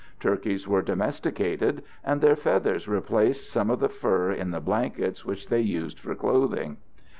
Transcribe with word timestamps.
Turkeys 0.19 0.67
were 0.67 0.81
domesticated, 0.81 1.83
and 2.03 2.21
their 2.21 2.35
feathers 2.35 2.87
replaced 2.87 3.45
some 3.47 3.69
of 3.69 3.79
the 3.79 3.87
fur 3.87 4.31
in 4.31 4.49
the 4.49 4.59
blankets 4.59 5.23
which 5.25 5.47
they 5.49 5.61
used 5.61 5.99
for 5.99 6.15
clothing. 6.15 6.77